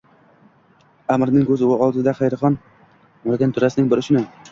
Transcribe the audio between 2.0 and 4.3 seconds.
qiyrixon oʼragan durrasining bir uchini